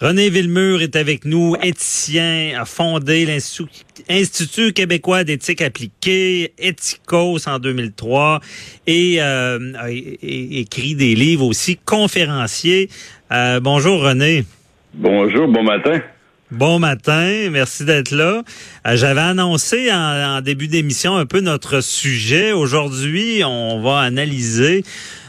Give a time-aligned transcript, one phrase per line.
[0.00, 8.40] René Villemur est avec nous, éthicien, a fondé l'Institut québécois d'éthique appliquée, Ethicos en 2003,
[8.86, 12.88] et euh, a écrit des livres aussi, conférencier.
[13.30, 14.46] Euh, bonjour René.
[14.94, 16.00] Bonjour, bon matin.
[16.50, 18.42] Bon matin, merci d'être là.
[18.86, 22.52] Euh, j'avais annoncé en, en début d'émission un peu notre sujet.
[22.52, 24.82] Aujourd'hui, on va analyser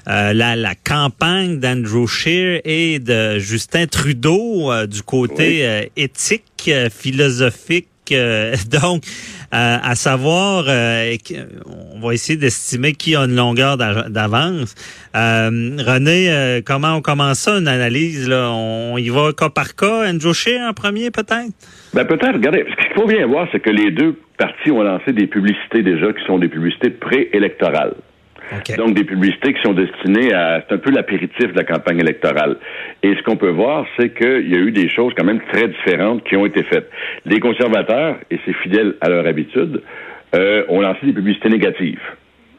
[0.08, 6.72] euh, la, la, campagne d'Andrew Scheer et de Justin Trudeau euh, du côté euh, éthique,
[6.90, 7.88] philosophique.
[8.70, 9.04] donc,
[9.54, 14.76] à savoir, on va essayer d'estimer qui a une longueur d'avance.
[15.14, 18.28] René, comment on commence ça, une analyse?
[18.28, 18.52] Là?
[18.52, 21.54] On y va cas par cas, Andrew Scheer en premier peut-être?
[21.94, 25.14] Ben peut-être, regardez, ce qu'il faut bien voir, c'est que les deux partis ont lancé
[25.14, 27.94] des publicités déjà qui sont des publicités préélectorales.
[28.78, 30.64] Donc, des publicités qui sont destinées à...
[30.68, 32.58] C'est un peu l'apéritif de la campagne électorale.
[33.04, 35.68] Et ce qu'on peut voir, c'est qu'il y a eu des choses quand même très
[35.68, 36.90] différentes qui ont été faites.
[37.26, 39.82] Les conservateurs, et c'est fidèle à leur habitude,
[40.36, 42.02] euh, ont lancé des publicités négatives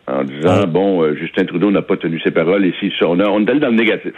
[0.06, 0.66] en disant, ah.
[0.66, 3.60] bon, euh, Justin Trudeau n'a pas tenu ses paroles, et si on, on est allé
[3.60, 4.14] dans le négatif.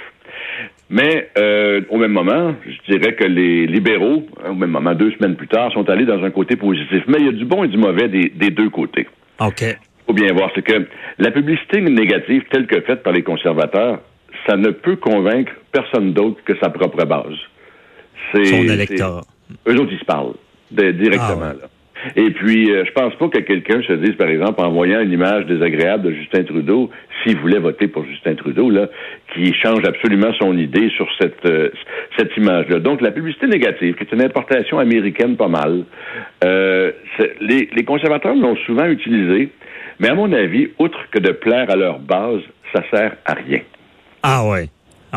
[0.90, 5.36] Mais euh, au même moment, je dirais que les libéraux, au même moment, deux semaines
[5.36, 7.02] plus tard, sont allés dans un côté positif.
[7.06, 9.06] Mais il y a du bon et du mauvais des, des deux côtés.
[9.40, 9.64] OK
[10.06, 10.86] faut bien voir, c'est que
[11.18, 14.00] la publicité négative telle que faite par les conservateurs,
[14.46, 17.36] ça ne peut convaincre personne d'autre que sa propre base.
[18.32, 19.22] C'est, Son électorat.
[19.68, 20.34] Eux autres, ils se parlent
[20.70, 21.52] directement.
[21.52, 21.68] Ah là.
[22.16, 25.12] Et puis, euh, je pense pas que quelqu'un se dise, par exemple, en voyant une
[25.12, 26.90] image désagréable de Justin Trudeau,
[27.22, 28.88] s'il voulait voter pour Justin Trudeau, là,
[29.32, 31.70] qui change absolument son idée sur cette euh,
[32.18, 32.80] cette image-là.
[32.80, 35.84] Donc, la publicité négative, qui est une importation américaine pas mal,
[36.44, 36.92] euh,
[37.40, 39.48] les, les conservateurs l'ont souvent utilisée
[39.98, 42.40] mais à mon avis, outre que de plaire à leur base,
[42.72, 43.60] ça sert à rien.
[44.22, 44.68] Ah ouais.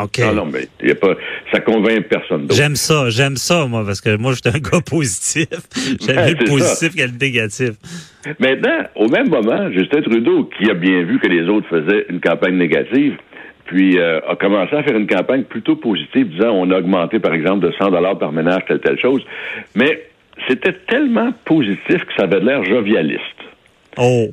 [0.03, 0.19] OK.
[0.19, 1.15] Non, non, mais y a pas,
[1.51, 2.55] ça convainc personne d'autre.
[2.55, 5.47] J'aime ça, j'aime ça, moi, parce que moi, je suis un gars positif.
[6.05, 7.71] J'aime le positif que le négatif.
[8.39, 12.19] Maintenant, au même moment, Justin Trudeau, qui a bien vu que les autres faisaient une
[12.19, 13.17] campagne négative,
[13.65, 17.33] puis euh, a commencé à faire une campagne plutôt positive, disant on a augmenté, par
[17.33, 19.23] exemple, de 100 dollars par ménage, telle, telle chose.
[19.75, 20.07] Mais
[20.47, 23.21] c'était tellement positif que ça avait l'air jovialiste.
[23.97, 24.27] Oh.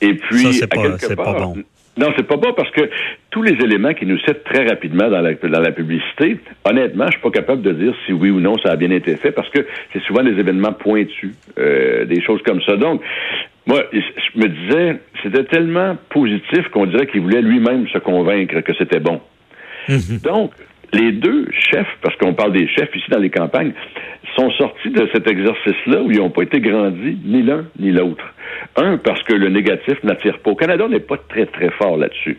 [0.00, 0.66] Et puis, ça,
[0.98, 1.56] c'est pas, pas bon.
[1.98, 2.90] Non, c'est pas bon parce que
[3.30, 7.12] tous les éléments qui nous citent très rapidement dans la, dans la publicité, honnêtement, je
[7.12, 9.48] suis pas capable de dire si oui ou non ça a bien été fait parce
[9.48, 12.76] que c'est souvent des événements pointus, euh, des choses comme ça.
[12.76, 13.00] Donc,
[13.66, 18.74] moi, je me disais, c'était tellement positif qu'on dirait qu'il voulait lui-même se convaincre que
[18.74, 19.20] c'était bon.
[19.88, 20.18] Mhm.
[20.22, 20.52] Donc,
[20.92, 23.72] les deux chefs, parce qu'on parle des chefs ici dans les campagnes,
[24.36, 28.24] sont sortis de cet exercice-là où ils n'ont pas été grandis, ni l'un ni l'autre.
[28.76, 30.50] Un, parce que le négatif n'attire pas.
[30.50, 32.36] Au Canada, on n'est pas très, très fort là-dessus.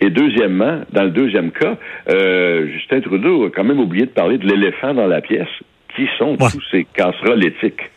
[0.00, 1.76] Et deuxièmement, dans le deuxième cas,
[2.08, 5.48] euh, Justin Trudeau a quand même oublié de parler de l'éléphant dans la pièce,
[5.96, 7.90] qui sont tous ces casseroles éthiques?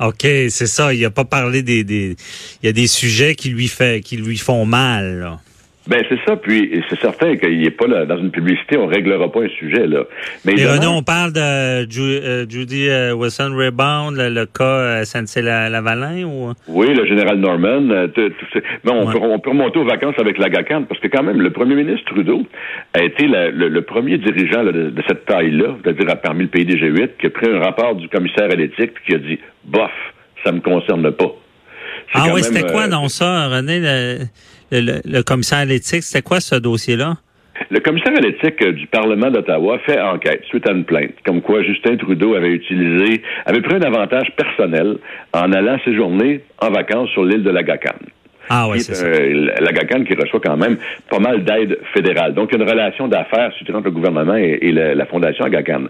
[0.00, 0.92] OK, c'est ça.
[0.92, 2.16] Il n'a pas parlé des, des,
[2.62, 5.20] Il y a des sujets qui lui, fait, qui lui font mal.
[5.20, 5.38] Là.
[5.86, 9.30] Ben c'est ça, puis c'est certain qu'il n'est pas là, dans une publicité, on réglera
[9.30, 10.04] pas un sujet là.
[10.46, 16.54] Mais Renaud, on parle de euh, Judy euh, Wilson Rebound, le, cas euh, SNC-Lavalin ou?
[16.68, 17.82] Oui, le général Norman.
[17.82, 21.42] mais on, peut, on, peut, remonter aux vacances avec la GACAN, parce que quand même,
[21.42, 22.46] le premier ministre Trudeau
[22.94, 27.50] a été le, premier dirigeant de, cette taille-là, c'est-à-dire parmi le PDG-8, qui a pris
[27.50, 29.90] un rapport du commissaire à l'éthique qui a dit bof,
[30.44, 31.30] ça me concerne pas.
[32.14, 33.80] Ah oui, c'était quoi dans ça, René?
[33.80, 34.24] le,
[35.22, 37.16] commissaire à l'éthique, c'était quoi ce dossier-là?
[37.70, 41.40] Le commissaire à l'éthique euh, du Parlement d'Ottawa fait enquête suite à une plainte, comme
[41.40, 44.98] quoi Justin Trudeau avait utilisé, avait pris un avantage personnel
[45.32, 47.62] en allant séjourner en vacances sur l'île de la
[48.48, 49.06] Ah oui, c'est ça.
[49.06, 52.34] Euh, la GACAN qui reçoit quand même pas mal d'aide fédérale.
[52.34, 55.84] Donc, une relation d'affaires entre le gouvernement et, la, Fondation Agacan.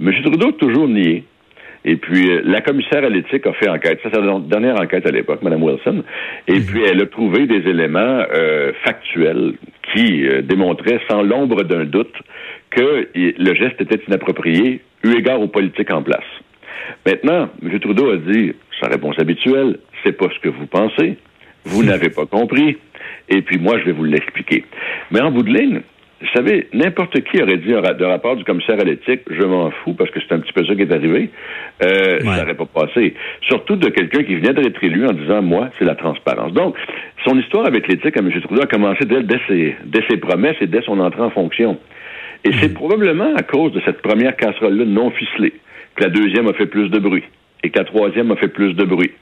[0.00, 0.12] M.
[0.22, 1.24] Trudeau a toujours nié
[1.88, 4.00] et puis, euh, la commissaire à l'éthique a fait enquête.
[4.02, 6.02] C'est la dernière enquête à l'époque, Mme Wilson.
[6.48, 9.54] Et puis, elle a trouvé des éléments euh, factuels
[9.94, 12.14] qui euh, démontraient sans l'ombre d'un doute
[12.70, 16.24] que le geste était inapproprié eu égard aux politiques en place.
[17.06, 17.78] Maintenant, M.
[17.78, 18.52] Trudeau a dit,
[18.82, 21.16] sa réponse habituelle, c'est pas ce que vous pensez,
[21.64, 22.78] vous n'avez pas compris,
[23.28, 24.64] et puis moi, je vais vous l'expliquer.
[25.12, 25.82] Mais en bout de ligne,
[26.26, 29.94] vous savez, n'importe qui aurait dit de rapport du commissaire à l'éthique, je m'en fous
[29.94, 31.30] parce que c'est un petit peu ça qui est arrivé,
[31.82, 33.14] euh, ça n'aurait pas passé.
[33.42, 36.52] Surtout de quelqu'un qui venait d'être élu en disant, moi, c'est la transparence.
[36.52, 36.76] Donc,
[37.24, 38.30] son histoire avec l'éthique à M.
[38.42, 41.78] Trudeau a commencé dès, ses, dès, ses, promesses et dès son entrée en fonction.
[42.44, 42.74] Et c'est hmm.
[42.74, 45.54] probablement à cause de cette première casserole-là non ficelée
[45.94, 47.24] que la deuxième a fait plus de bruit
[47.62, 49.12] et que la troisième a fait plus de bruit.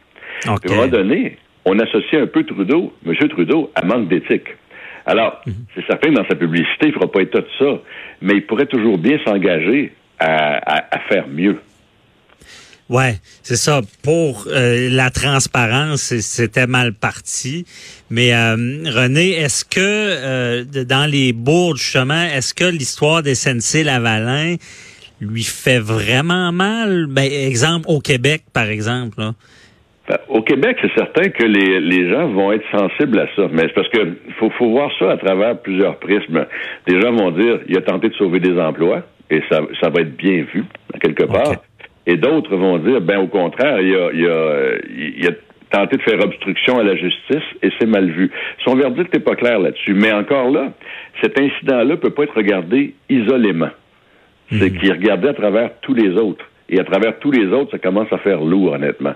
[0.46, 3.14] À un moment donné, on associe un peu Trudeau, M.
[3.28, 4.48] Trudeau, à manque d'éthique.
[5.06, 5.54] Alors, mhm.
[5.74, 7.80] c'est certain que dans sa publicité, il ne fera pas état de ça,
[8.22, 11.58] mais il pourrait toujours bien s'engager à, faire mieux.
[12.88, 13.80] Ouais, c'est ça.
[14.02, 17.64] Pour euh, la transparence, c'était mal parti.
[18.10, 23.84] Mais euh, René, est-ce que euh, dans les bourgs justement, est-ce que l'histoire des SNC
[23.84, 24.56] Lavalin
[25.20, 27.06] lui fait vraiment mal?
[27.08, 29.18] Ben, exemple au Québec, par exemple.
[29.18, 29.34] Là.
[30.08, 33.48] Ben, au Québec, c'est certain que les, les gens vont être sensibles à ça.
[33.50, 34.00] Mais c'est parce que
[34.38, 36.44] faut, faut voir ça à travers plusieurs prismes.
[36.86, 40.02] Des gens vont dire il a tenté de sauver des emplois et ça, ça va
[40.02, 40.64] être bien vu,
[41.00, 41.54] quelque part.
[42.06, 44.72] Et d'autres vont dire ben au contraire, il a, il a,
[45.16, 45.30] il a
[45.70, 48.30] tenté de faire obstruction à la justice et c'est mal vu.
[48.64, 49.94] Son verdict n'est pas clair là-dessus.
[49.94, 50.72] Mais encore là,
[51.22, 53.70] cet incident-là peut pas être regardé isolément.
[54.50, 54.78] C'est hmm.
[54.78, 56.44] qu'il regardait à travers tous les autres.
[56.68, 59.14] Et à travers tous les autres, ça commence à faire lourd, honnêtement.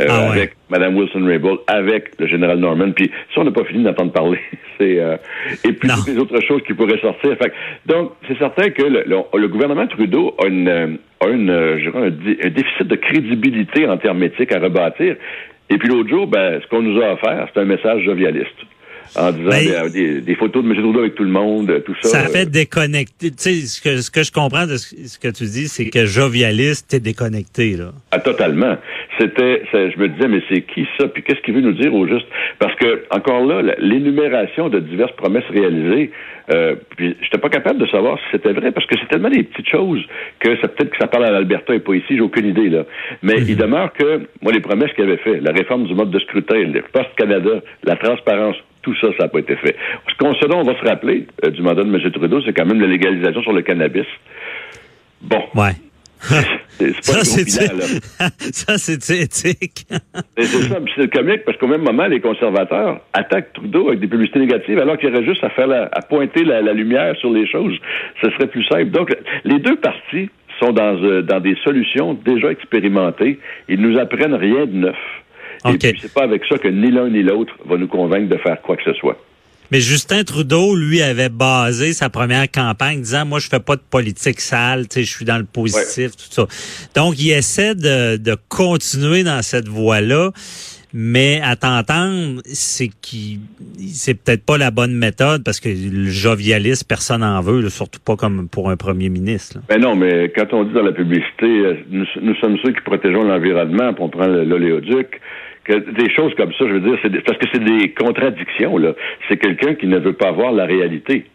[0.00, 2.92] Euh, ah avec Mme Wilson-Raybould, avec le général Norman.
[2.92, 4.38] Puis ça, on n'a pas fini d'entendre parler.
[4.78, 5.16] c'est euh,
[5.64, 7.36] et puis toutes les autres choses qui pourraient sortir.
[7.36, 7.52] Fait,
[7.86, 10.86] donc, c'est certain que le, le, gouvernement Trudeau a, une, euh,
[11.20, 12.12] a une, je dirais,
[12.44, 15.16] un, déficit de crédibilité en termes éthiques à rebâtir.
[15.70, 18.66] Et puis l'autre jour, ben, ce qu'on nous a offert, c'est un message jovialiste
[19.16, 20.76] en disant ben, des, photos de M.
[20.76, 22.08] Trudeau avec tout le monde, tout ça.
[22.08, 23.30] Ça fait déconnecter.
[23.30, 26.06] Tu sais, ce que, ce que je comprends de ce, que tu dis, c'est que
[26.06, 27.92] jovialiste, t'es déconnecté, là.
[28.10, 28.76] Ah, totalement.
[29.18, 31.06] C'était, je me disais, mais c'est qui ça?
[31.08, 32.26] Puis qu'est-ce qu'il veut nous dire au juste?
[32.58, 36.10] Parce que, encore là, l'énumération de diverses promesses réalisées,
[36.52, 39.44] euh, puis j'étais pas capable de savoir si c'était vrai, parce que c'est tellement des
[39.44, 40.04] petites choses
[40.40, 42.84] que ça peut-être que ça parle à l'Alberta et pas ici, j'ai aucune idée, là.
[43.22, 43.46] Mais mhm.
[43.48, 46.58] il demeure que, moi, les promesses qu'il avait fait, la réforme du mode de scrutin,
[46.58, 49.76] le Post-Canada, la transparence, tout ça, ça n'a pas été fait.
[50.08, 52.12] Ce qu'on on va se rappeler euh, du mandat de M.
[52.12, 54.06] Trudeau, c'est quand même la légalisation sur le cannabis.
[55.22, 55.42] Bon.
[55.54, 55.72] Ouais.
[56.78, 57.48] c'est pas ça, c'est
[58.54, 59.86] ça, c'est éthique.
[60.38, 64.38] c'est ça, c'est comique parce qu'au même moment, les conservateurs attaquent Trudeau avec des publicités
[64.38, 67.74] négatives alors qu'il y aurait juste à faire à pointer la, lumière sur les choses.
[68.22, 68.90] Ce serait plus simple.
[68.90, 69.14] Donc,
[69.44, 70.30] les deux partis
[70.60, 73.38] sont dans, euh, dans des solutions déjà expérimentées.
[73.68, 74.96] Ils nous apprennent rien de neuf.
[75.66, 78.36] Et puis, c'est pas avec ça que ni l'un ni l'autre va nous convaincre de
[78.38, 79.18] faire quoi que ce soit.
[79.70, 83.82] Mais Justin Trudeau, lui, avait basé sa première campagne disant, moi, je fais pas de
[83.90, 86.46] politique sale, tu sais, je suis dans le positif, tout ça.
[86.94, 90.30] Donc, il essaie de, de continuer dans cette voie-là.
[90.96, 93.40] Mais à t'entendre, c'est qui
[93.78, 98.14] c'est peut-être pas la bonne méthode parce que le jovialiste, personne n'en veut, surtout pas
[98.14, 99.58] comme pour un premier ministre.
[99.68, 102.80] Ben non, mais quand on dit dans la publicité, euh, nous, nous sommes ceux qui
[102.82, 105.20] protégeons l'environnement, puis on prend l'oléoduc,
[105.68, 108.94] des choses comme ça, je veux dire, c'est parce que c'est des contradictions, là.
[109.28, 111.26] C'est quelqu'un qui ne veut pas voir la réalité.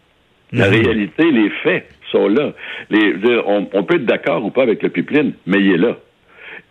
[0.52, 0.74] La mhm.
[0.74, 2.54] réalité, les faits sont là.
[2.90, 3.14] Les,
[3.46, 5.98] on, peut être d'accord ou pas avec le pipeline, mais il est là.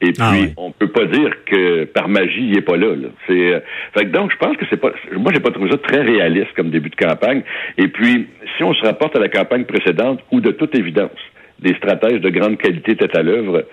[0.00, 2.94] Et ah puis, on peut pas dire que par magie, il est pas là.
[3.26, 3.60] C'est, euh,
[3.96, 4.92] fait donc, je pense que c'est pas.
[5.12, 7.42] Moi, j'ai pas trouvé ça très réaliste comme début de campagne.
[7.76, 11.18] Et puis, si on se rapporte à la campagne précédente, où de toute évidence,
[11.58, 13.64] des stratèges de grande qualité étaient à l'œuvre,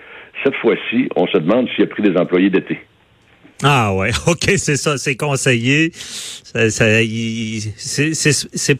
[0.42, 2.78] cette fois-ci, on se demande s'il a pris des employés d'été.
[3.62, 5.90] Ah ouais, ok, c'est ça, c'est conseillé.
[5.92, 6.80] C'est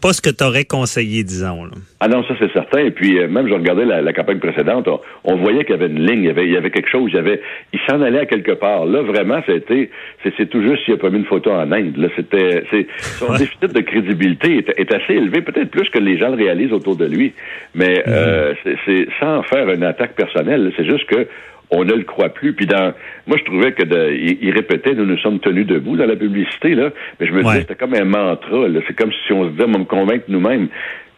[0.01, 1.65] pas ce que tu aurais conseillé, disons.
[1.65, 1.71] Là.
[1.99, 2.79] Ah non, ça c'est certain.
[2.79, 4.87] Et puis euh, même, je regardais la, campagne précédente,
[5.23, 7.09] on, voyait qu'il y avait une ligne, il y avait, il y avait quelque chose,
[7.11, 7.41] il y avait,
[7.73, 8.85] il s'en allait à quelque part.
[8.85, 9.89] Là, vraiment, c'était,
[10.23, 11.97] c'est tout juste s'il a pas mis une photo en Inde.
[11.97, 16.29] Là, c'était, c'est son déficit de crédibilité est, assez élevé, peut-être plus que les gens
[16.29, 17.33] le réalisent autour de lui.
[17.73, 18.03] Mais mm-hmm.
[18.07, 18.53] euh,
[18.85, 20.71] c'est sans faire une attaque personnelle.
[20.77, 21.27] C'est juste que
[21.69, 22.53] on ne le croit plus.
[22.53, 22.93] Puis dans,
[23.25, 26.91] moi, je trouvais que il, répétait, nous nous sommes tenus debout dans la publicité là,
[27.19, 28.67] mais je me disais c'était comme un mantra.
[28.87, 30.69] C'est comme si on se disait, on me convaincre nous-mêmes.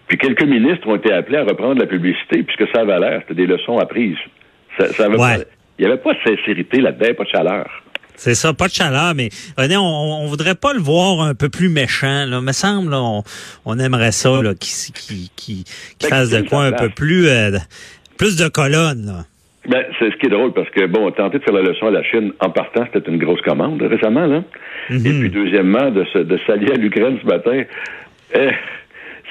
[0.08, 3.46] Puis quelques ministres ont été appelés à reprendre la publicité puisque ça avait l'air, c'était
[3.46, 4.18] des leçons apprises.
[4.78, 5.46] Ça, ça avait
[5.78, 7.84] il n'y avait pas de sincérité là-dedans, pas de chaleur.
[8.18, 11.70] C'est ça, pas de chaleur, mais on, on, voudrait pas le voir un peu plus
[11.70, 12.26] méchant.
[12.26, 12.42] Là.
[12.42, 13.24] Me semble, on,
[13.64, 15.66] on aimerait ça, là, qu'il qui, qui,
[16.02, 17.58] ben, fasse de quoi un peu plus, euh,
[18.18, 19.06] plus de colonnes.
[19.06, 19.26] Là.
[19.68, 21.92] Ben, c'est ce qui est drôle parce que, bon, tenter de faire la leçon à
[21.92, 24.44] la Chine en partant, c'était une grosse commande récemment, là.
[24.90, 25.06] Mhm.
[25.06, 27.64] Et puis, deuxièmement, de, de s'allier à l'Ukraine ce matin,
[28.34, 28.50] eh,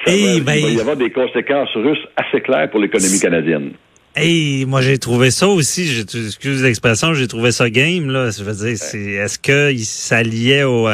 [0.05, 3.71] ça il va y avoir des conséquences russes assez claires pour l'économie canadienne.
[4.15, 8.29] Hey, moi j'ai trouvé ça aussi, excuse l'expression, j'ai trouvé ça game là.
[8.31, 10.89] Je veux dire, c'est est-ce qu'il s'alliait au,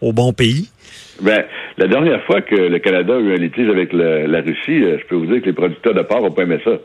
[0.00, 0.70] au bon pays?
[1.20, 1.44] Ben,
[1.76, 5.06] la dernière fois que le Canada a eu un litige avec la Russie, euh, je
[5.06, 6.78] peux vous dire que les producteurs de porc n'ont pas aimé ça.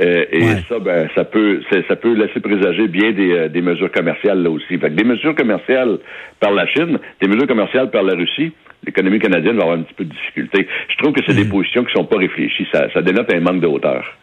[0.00, 3.92] Euh, et ça, ben, ça peut, ça peut laisser présager bien des, euh, des mesures
[3.92, 4.78] commerciales là aussi.
[4.78, 5.98] Fait des mesures commerciales
[6.40, 8.52] par la Chine, des mesures commerciales par la Russie,
[8.86, 10.66] l'économie canadienne va avoir un petit peu de difficulté.
[10.88, 11.50] Je trouve que c'est des hmm.
[11.50, 12.66] positions qui sont pas réfléchies.
[12.72, 14.16] Ça, ça dénote un manque de hauteur.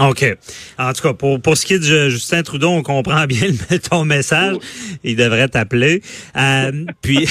[0.00, 0.24] OK.
[0.78, 3.48] En tout cas, pour, pour ce qui est de Justin Trudeau, on comprend bien
[3.90, 4.56] ton message.
[5.04, 6.02] Il devrait t'appeler.
[6.36, 7.28] Euh, puis,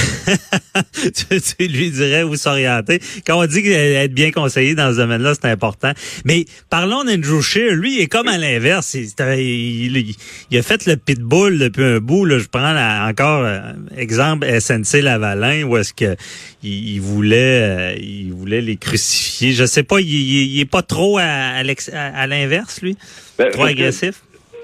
[1.14, 3.00] tu, lui dirais où s'orienter.
[3.26, 5.92] Quand on dit être bien conseillé dans ce domaine-là, c'est important.
[6.24, 7.74] Mais parlons d'Andrew Scheer.
[7.74, 8.94] Lui, il est comme à l'inverse.
[8.94, 10.16] Il,
[10.52, 12.26] il, a fait le pitbull depuis un bout.
[12.26, 12.38] Là.
[12.38, 12.76] Je prends
[13.08, 16.16] encore euh, exemple SNC Lavalin, où est-ce que
[16.64, 19.52] il, voulait euh, il voulait les crucifier.
[19.52, 22.98] Je sais pas, il, il, est pas trop à, à l'inverse lui?
[23.38, 24.22] Ben, Trop agressif?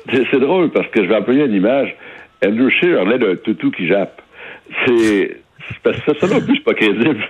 [0.10, 1.96] C'est drôle parce que je vais employer une image.
[2.46, 4.22] Andrew Scheer l'air d'un toutou qui jappe.
[4.86, 5.38] C'est.
[5.84, 7.27] Parce que ça, non plus, c'est pas crédible.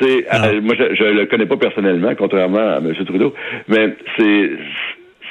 [0.00, 0.46] C'est, ah.
[0.46, 2.94] euh, moi, je, ne le connais pas personnellement, contrairement à M.
[3.04, 3.34] Trudeau,
[3.68, 4.50] mais c'est,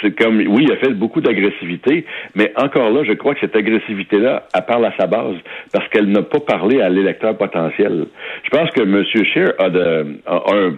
[0.02, 3.56] c'est comme, oui, il a fait beaucoup d'agressivité, mais encore là, je crois que cette
[3.56, 5.36] agressivité-là, elle parle à sa base,
[5.72, 8.06] parce qu'elle n'a pas parlé à l'électeur potentiel.
[8.44, 9.04] Je pense que M.
[9.06, 10.74] Scheer a, de, a un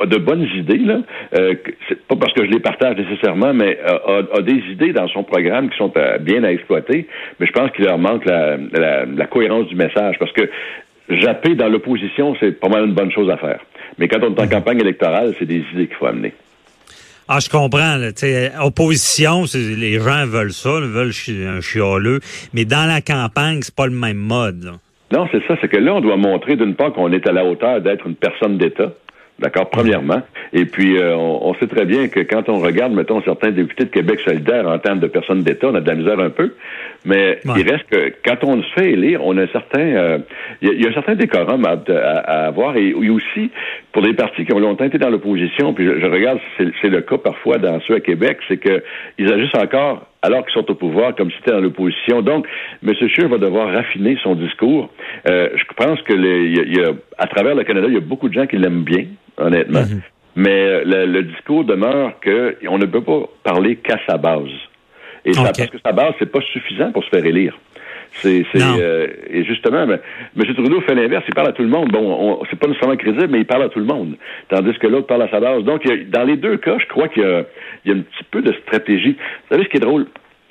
[0.00, 1.00] a de bonnes idées, là.
[1.38, 1.54] Euh,
[2.08, 5.70] pas parce que je les partage nécessairement, mais a, a, des idées dans son programme
[5.70, 7.06] qui sont bien à exploiter.
[7.38, 8.56] Mais je pense qu'il leur manque la,
[9.06, 10.16] la, cohérence du message.
[10.18, 10.50] Parce que
[11.08, 13.60] japper dans l'opposition, c'est pas mal une bonne chose à faire.
[13.98, 16.32] Mais quand on est en campagne électorale, c'est des idées qu'il faut amener.
[17.28, 17.96] Ah, je comprends.
[17.96, 18.10] Là,
[18.64, 22.20] opposition, les gens veulent ça, veulent un chialeux.
[22.52, 24.72] Mais dans la campagne, c'est pas le même mode.
[25.12, 25.56] Non, c'est ça.
[25.60, 28.16] C'est que là, on doit montrer d'une part qu'on est à la hauteur d'être une
[28.16, 28.92] personne d'État.
[29.38, 30.22] D'accord, premièrement.
[30.52, 33.90] Et puis, euh, on, sait très bien que quand on regarde, mettons, certains députés de
[33.90, 36.54] Québec solidaire en termes de personnes d'État, on a de la misère un peu.
[37.04, 40.18] Mais il reste que quand on se fait élire, on a un certain, euh,
[40.62, 42.76] il y, a un certain décorum à, avoir.
[42.76, 43.50] Et, aussi,
[43.92, 47.18] pour des partis qui ont longtemps été dans l'opposition, puis je, regarde, c'est le cas
[47.18, 51.30] parfois dans ceux à Québec, c'est qu'ils agissent encore alors qu'ils sont au pouvoir, comme
[51.30, 52.22] si c'était dans l'opposition.
[52.22, 52.46] Donc,
[52.82, 52.94] M.
[52.94, 54.90] Scheer va devoir raffiner son discours.
[55.28, 58.30] Euh, je pense que les, y a, à travers le Canada, il y a beaucoup
[58.30, 59.04] de gens qui l'aiment bien
[59.36, 59.80] honnêtement.
[59.80, 60.00] Mhm.
[60.36, 64.50] Mais le, discours demeure qu'on ne peut pas parler qu'à sa base.
[65.24, 67.58] Et ça, parce que sa base, c'est pas suffisant pour se faire élire.
[68.16, 69.98] C'est, euh, et justement, M.
[70.36, 71.90] Trudeau fait l'inverse, il parle à tout le monde.
[71.90, 74.14] Bon, c'est pas nécessairement crédible, mais il parle à tout le monde,
[74.48, 75.64] tandis que l'autre parle à sa base.
[75.64, 77.44] Donc, dans les deux cas, je crois qu'il y a,
[77.84, 79.12] il y a un petit peu de stratégie.
[79.12, 80.06] Vous savez ce qui est drôle?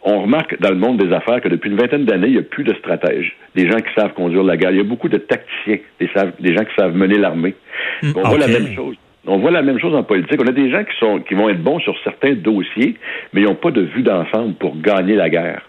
[0.06, 2.44] On remarque dans le monde des affaires que depuis une vingtaine d'années, il n'y a
[2.44, 3.38] plus de stratèges.
[3.56, 4.72] Des gens qui savent conduire la guerre.
[4.72, 6.10] Il y a beaucoup de tacticiens, des,
[6.42, 7.56] des gens qui savent mener l'armée.
[8.01, 8.98] Mm, on voit la même chose.
[9.25, 10.39] On voit la même chose en politique.
[10.42, 12.96] On a des gens qui sont qui vont être bons sur certains dossiers,
[13.32, 15.62] mais ils n'ont pas de vue d'ensemble pour gagner la guerre.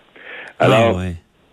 [0.59, 1.07] Alors, ah,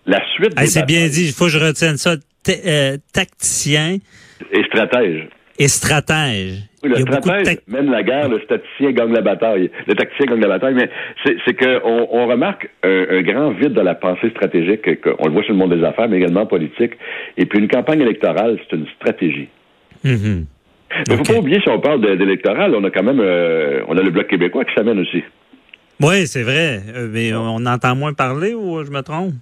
[0.06, 0.54] la suite.
[0.66, 1.28] c'est bien dit.
[1.28, 2.16] Il faut que je retienne ça.
[2.50, 3.98] Euh, tacticien
[4.52, 5.28] et stratège.
[5.60, 6.64] Et stratège.
[6.84, 9.70] Oui, le stratège mène la guerre, le statisticien gagne la bataille.
[9.86, 10.90] Le tacticien gagne la bataille, mais
[11.24, 14.82] c'est qu'on on remarque un, grand vide dans la pensée stratégique,
[15.20, 16.94] on le voit sur le monde des affaires, mais également politique.
[17.38, 19.50] Et puis une campagne électorale, c'est une stratégie.
[20.04, 20.42] Mm
[21.08, 24.02] mais faut pas oublier, si on parle d'électoral, on a quand même euh, on a
[24.02, 25.24] le Bloc québécois qui s'amène aussi.
[26.02, 26.80] Oui, c'est vrai.
[26.96, 29.34] Euh, mais on entend moins parler ou je me trompe?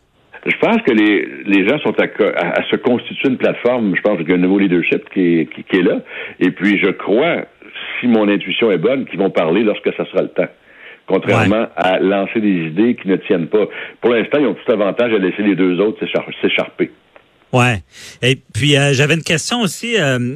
[0.45, 3.95] Je pense que les, les gens sont à, à, se constituer une plateforme.
[3.95, 5.99] Je pense qu'il y a un nouveau leadership qui est, qui, est là.
[6.39, 7.45] Et puis, je crois,
[7.99, 10.47] si mon intuition est bonne, qu'ils vont parler lorsque ça sera le temps.
[11.07, 13.67] Contrairement à lancer des idées qui ne tiennent pas.
[13.99, 16.05] Pour l'instant, ils ont tout avantage à laisser les deux autres
[16.41, 16.91] s'écharper.
[17.51, 17.83] Ouais.
[18.21, 20.35] Et puis euh, j'avais une question aussi euh,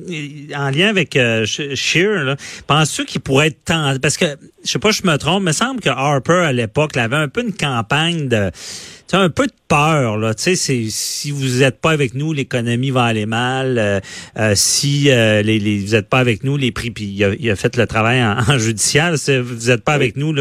[0.56, 2.36] en lien avec euh, Shear.
[2.66, 4.26] Penses-tu qu'il pourrait être temps parce que
[4.64, 7.44] je sais pas, je me trompe, mais semble que Harper à l'époque avait un peu
[7.44, 8.50] une campagne de
[9.12, 10.34] un peu de peur là.
[10.34, 13.78] Tu sais, si vous n'êtes pas avec nous, l'économie va aller mal.
[13.78, 14.00] Euh,
[14.38, 16.92] euh, si euh, les, vous n'êtes pas avec nous, les prix.
[16.92, 19.12] Puis il a, fait le travail en, judiciaire.
[19.12, 20.34] vous n'êtes pas avec nous,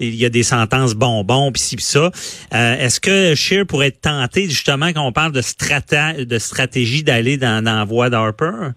[0.00, 2.10] il y a des sentences bonbons puis ci puis ça.
[2.52, 7.64] Est-ce que Scheer pourrait être tenté justement quand on parle de, de stratégie d'aller dans,
[7.64, 8.72] dans la voie d'Harper?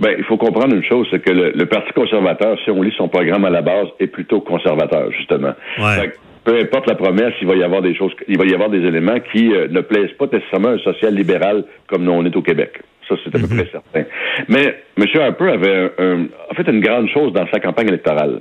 [0.00, 3.08] Ben, il faut comprendre une chose, c'est que le, Parti conservateur, si on lit son
[3.08, 5.54] programme à la base, est plutôt conservateur, justement.
[5.78, 6.12] Ouais
[6.44, 8.84] peu importe la promesse, il va y avoir des choses, il va y avoir des
[8.84, 12.42] éléments qui euh, ne plaisent pas nécessairement un social libéral comme nous on est au
[12.42, 12.80] Québec.
[13.08, 13.56] Ça, c'est à peu mhm.
[13.56, 14.04] près certain.
[14.48, 15.04] Mais M.
[15.20, 18.40] Harper avait un, fait une grande chose dans sa campagne électorale.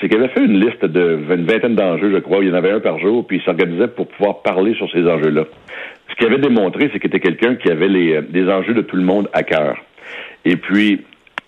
[0.00, 2.38] C'est qu'il avait fait une liste de une vingtaine d'enjeux, je crois.
[2.42, 5.06] Il y en avait un par jour, puis il s'organisait pour pouvoir parler sur ces
[5.06, 5.44] enjeux-là.
[6.10, 8.82] Ce qu'il avait démontré, c'est qu'il était quelqu'un qui avait les, euh, des enjeux de
[8.82, 9.76] tout le monde à cœur.
[10.44, 11.02] Et puis,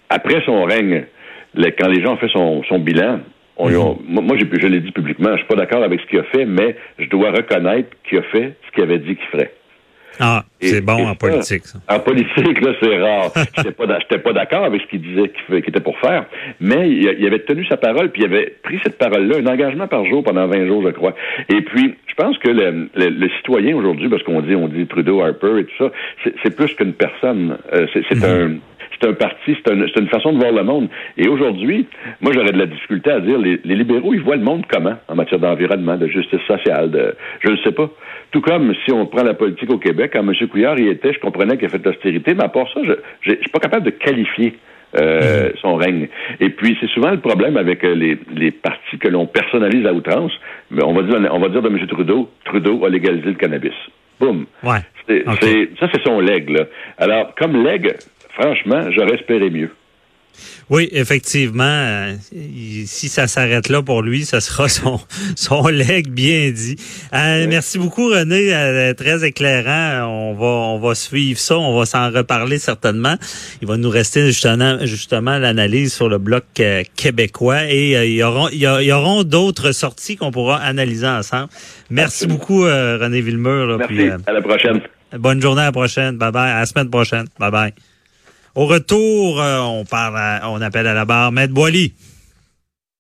[0.08, 1.06] après son règne,
[1.56, 3.20] quand les gens ont fait son, son bilan,
[3.56, 3.96] on, mhm.
[4.08, 6.76] moi, je l'ai dit publiquement, je suis pas d'accord avec ce qu'il a fait, mais
[6.98, 9.52] je dois reconnaître qu'il a fait ce qu'il avait dit qu'il ferait.
[10.20, 11.78] Ah, c'est bon en politique, ça.
[11.88, 13.32] En politique, là, c'est rare.
[13.56, 16.26] J'étais pas, pas d'accord avec ce qu'il disait qu'il était pour faire,
[16.60, 20.04] mais il, avait tenu sa parole, puis il avait pris cette parole-là, un engagement par
[20.06, 21.14] jour pendant 20 jours, je crois.
[21.48, 25.20] Et puis, je pense que le, le, citoyen aujourd'hui, parce qu'on dit, on dit Trudeau,
[25.20, 25.90] Harper et tout ça,
[26.42, 27.58] c'est plus qu'une personne.
[27.72, 28.24] Euh, c'est mhm.
[28.24, 28.58] un
[29.00, 30.88] c'est un parti, c'est une façon de voir le monde.
[31.16, 31.86] Et aujourd'hui,
[32.20, 35.14] moi, j'aurais de la difficulté à dire, les, libéraux, ils voient le monde comment en
[35.14, 37.90] matière d'environnement, de justice sociale, de, je ne sais pas.
[38.30, 40.34] Tout comme si on prend la politique au Québec, quand M.
[40.48, 42.80] Couillard y était, je comprenais qu'il a fait l'austérité, mais à part ça,
[43.20, 44.54] je ne suis pas capable de qualifier
[44.96, 45.60] euh, mm-hmm.
[45.60, 46.08] son règne.
[46.40, 49.92] Et puis, c'est souvent le problème avec euh, les, les partis que l'on personnalise à
[49.92, 50.32] outrance.
[50.70, 51.86] Mais on va dire, on va dire de M.
[51.86, 53.74] Trudeau, Trudeau a légalisé le cannabis.
[54.20, 54.46] Boum.
[54.62, 54.78] Ouais.
[55.08, 56.48] ça, c'est son leg.
[56.48, 56.64] Là.
[56.98, 57.94] Alors, comme leg,
[58.34, 59.70] franchement, j'aurais espéré mieux.
[60.70, 61.64] Oui, effectivement.
[61.64, 62.14] Euh,
[62.86, 64.98] si ça s'arrête là pour lui, ce sera son,
[65.36, 66.76] son leg bien dit.
[67.12, 68.54] Euh, merci beaucoup, René.
[68.54, 70.08] Euh, très éclairant.
[70.08, 71.58] On va, on va suivre ça.
[71.58, 73.14] On va s'en reparler certainement.
[73.60, 76.44] Il va nous rester justement, justement l'analyse sur le bloc
[76.96, 81.48] québécois et il y auront, il y, auront d'autres sorties qu'on pourra analyser ensemble.
[81.90, 83.78] Merci beaucoup, René Villemur.
[83.78, 84.10] Merci.
[84.26, 84.80] à la prochaine.
[85.18, 86.16] Bonne journée à la prochaine.
[86.16, 86.50] Bye bye.
[86.50, 87.26] À la semaine prochaine.
[87.38, 87.74] Bye bye.
[88.54, 91.92] Au retour, euh, on parle, on appelle à la barre Maître Boily.